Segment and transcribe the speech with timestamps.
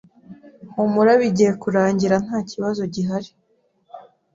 [0.73, 3.29] Humura bigiye kurangira ntakibazo gihari